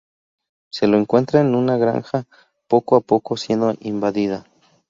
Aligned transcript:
Se 0.71 0.87
lo 0.87 0.97
encuentra 0.97 1.41
en 1.41 1.53
una 1.53 1.77
granja, 1.77 2.25
poco 2.67 2.95
a 2.95 3.01
poco 3.01 3.37
siendo 3.37 3.75
invadida. 3.81 4.47